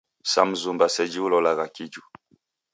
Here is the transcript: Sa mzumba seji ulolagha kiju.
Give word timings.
Sa 0.31 0.41
mzumba 0.49 0.85
seji 0.95 1.19
ulolagha 1.25 1.65
kiju. 1.75 2.03